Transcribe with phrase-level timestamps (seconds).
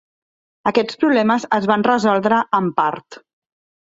[0.69, 3.19] Aquests problemes es van resoldre en part.